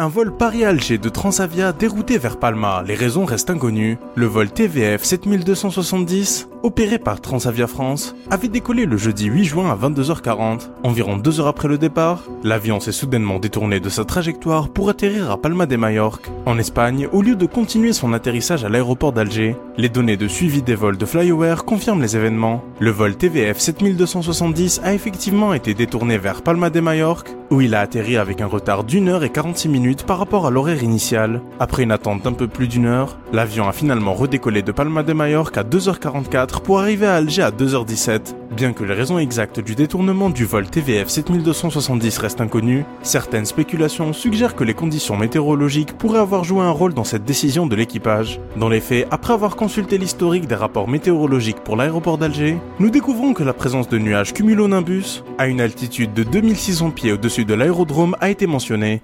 Un 0.00 0.06
vol 0.06 0.30
Paris-Alger 0.30 0.98
de 0.98 1.08
Transavia 1.08 1.72
dérouté 1.72 2.18
vers 2.18 2.38
Palma, 2.38 2.84
les 2.86 2.94
raisons 2.94 3.24
restent 3.24 3.50
inconnues. 3.50 3.98
Le 4.14 4.26
vol 4.26 4.48
TVF 4.48 5.02
7270, 5.02 6.48
opéré 6.62 6.98
par 6.98 7.20
Transavia 7.20 7.66
France, 7.66 8.14
avait 8.30 8.48
décollé 8.48 8.86
le 8.86 8.96
jeudi 8.96 9.26
8 9.26 9.44
juin 9.44 9.70
à 9.70 9.76
22h40. 9.76 10.68
Environ 10.82 11.16
deux 11.16 11.40
heures 11.40 11.46
après 11.46 11.68
le 11.68 11.78
départ, 11.78 12.22
l'avion 12.42 12.80
s'est 12.80 12.92
soudainement 12.92 13.38
détourné 13.38 13.80
de 13.80 13.88
sa 13.88 14.04
trajectoire 14.04 14.68
pour 14.68 14.88
atterrir 14.88 15.30
à 15.30 15.40
Palma 15.40 15.66
de 15.66 15.76
Majorque, 15.76 16.30
en 16.46 16.58
Espagne, 16.58 17.08
au 17.12 17.22
lieu 17.22 17.36
de 17.36 17.46
continuer 17.46 17.92
son 17.92 18.12
atterrissage 18.12 18.64
à 18.64 18.68
l'aéroport 18.68 19.12
d'Alger. 19.12 19.56
Les 19.76 19.88
données 19.88 20.16
de 20.16 20.28
suivi 20.28 20.62
des 20.62 20.74
vols 20.74 20.96
de 20.96 21.06
FlyAware 21.06 21.64
confirment 21.64 22.02
les 22.02 22.16
événements. 22.16 22.62
Le 22.80 22.90
vol 22.90 23.16
TVF 23.16 23.58
7270 23.58 24.80
a 24.82 24.94
effectivement 24.94 25.54
été 25.54 25.74
détourné 25.74 26.18
vers 26.18 26.42
Palma 26.42 26.70
de 26.70 26.80
Majorque, 26.80 27.34
où 27.50 27.60
il 27.60 27.74
a 27.74 27.80
atterri 27.80 28.16
avec 28.16 28.40
un 28.40 28.46
retard 28.46 28.84
d'une 28.84 29.08
heure 29.08 29.24
et 29.24 29.30
46 29.30 29.68
minutes 29.68 30.04
par 30.04 30.18
rapport 30.18 30.46
à 30.46 30.50
l'horaire 30.50 30.82
initial. 30.82 31.40
Après 31.60 31.82
une 31.82 31.92
attente 31.92 32.22
d'un 32.22 32.32
peu 32.32 32.48
plus 32.48 32.68
d'une 32.68 32.86
heure, 32.86 33.18
l'avion 33.32 33.68
a 33.68 33.72
finalement 33.72 34.14
redécollé 34.14 34.62
de 34.62 34.72
Palma 34.72 35.02
de 35.02 35.12
Majorque 35.12 35.56
à 35.56 35.62
2h44 35.62 36.47
pour 36.62 36.80
arriver 36.80 37.06
à 37.06 37.14
Alger 37.14 37.42
à 37.42 37.50
2h17. 37.50 38.34
Bien 38.56 38.72
que 38.72 38.82
les 38.82 38.94
raisons 38.94 39.18
exactes 39.18 39.60
du 39.60 39.74
détournement 39.74 40.30
du 40.30 40.44
vol 40.44 40.68
TVF 40.68 41.08
7270 41.08 42.18
restent 42.18 42.40
inconnues, 42.40 42.84
certaines 43.02 43.44
spéculations 43.44 44.12
suggèrent 44.12 44.56
que 44.56 44.64
les 44.64 44.74
conditions 44.74 45.16
météorologiques 45.16 45.92
pourraient 45.92 46.18
avoir 46.18 46.44
joué 46.44 46.62
un 46.62 46.70
rôle 46.70 46.94
dans 46.94 47.04
cette 47.04 47.24
décision 47.24 47.66
de 47.66 47.76
l'équipage. 47.76 48.40
Dans 48.56 48.68
les 48.68 48.80
faits, 48.80 49.06
après 49.10 49.34
avoir 49.34 49.56
consulté 49.56 49.98
l'historique 49.98 50.46
des 50.46 50.54
rapports 50.54 50.88
météorologiques 50.88 51.60
pour 51.62 51.76
l'aéroport 51.76 52.18
d'Alger, 52.18 52.56
nous 52.80 52.90
découvrons 52.90 53.34
que 53.34 53.44
la 53.44 53.52
présence 53.52 53.88
de 53.88 53.98
nuages 53.98 54.32
cumulonimbus 54.32 55.22
à 55.38 55.46
une 55.46 55.60
altitude 55.60 56.14
de 56.14 56.22
2600 56.22 56.90
pieds 56.90 57.12
au-dessus 57.12 57.44
de 57.44 57.54
l'aérodrome 57.54 58.16
a 58.20 58.30
été 58.30 58.46
mentionnée. 58.46 59.02